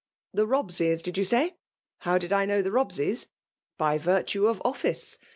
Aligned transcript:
The 0.33 0.47
Bobseys> 0.47 1.03
did 1.03 1.13
yoa 1.13 1.27
say? 1.27 1.57
how 1.99 2.17
did 2.17 2.33
I 2.33 2.43
know 2.45 2.63
the 2.63 2.71
Bobseys?— 2.71 3.27
^By 3.79 3.99
virtue 3.99 4.47
of 4.47 4.59
office. 4.65 5.19